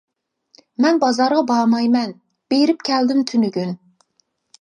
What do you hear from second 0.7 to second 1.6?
مەن بازارغا